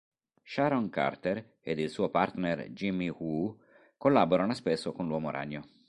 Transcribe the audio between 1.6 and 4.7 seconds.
ed il suo partner Jimmy Woo collaborano